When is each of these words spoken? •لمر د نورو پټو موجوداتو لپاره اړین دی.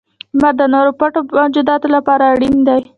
•لمر 0.37 0.53
د 0.59 0.61
نورو 0.73 0.91
پټو 0.99 1.19
موجوداتو 1.37 1.87
لپاره 1.95 2.23
اړین 2.33 2.55
دی. 2.67 2.81